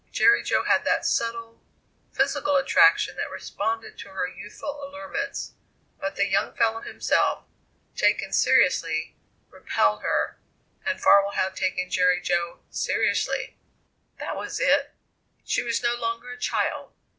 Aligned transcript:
Jerry 0.11 0.41
Jo 0.41 0.63
had 0.63 0.83
that 0.83 1.05
subtle, 1.05 1.61
physical 2.11 2.55
attraction 2.55 3.17
that 3.17 3.29
responded 3.29 3.99
to 3.99 4.09
her 4.09 4.27
youthful 4.27 4.83
allurements, 4.83 5.53
but 5.99 6.15
the 6.15 6.25
young 6.27 6.55
fellow 6.55 6.81
himself, 6.81 7.45
taken 7.95 8.33
seriously, 8.33 9.15
repelled 9.51 10.01
her, 10.01 10.39
and 10.83 10.99
Farwell 10.99 11.33
had 11.33 11.55
taken 11.55 11.87
Jerry 11.91 12.19
Jo 12.19 12.61
seriously! 12.71 13.59
That 14.19 14.35
was 14.35 14.59
it! 14.59 14.95
She 15.45 15.61
was 15.61 15.83
no 15.83 15.93
longer 15.93 16.31
a 16.31 16.39
child. 16.39 16.95